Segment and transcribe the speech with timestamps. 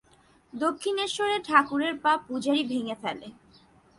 [0.53, 3.27] দক্ষিণেশ্বরে ঠাকুরের পা পূজারী ভেঙে ফেলে।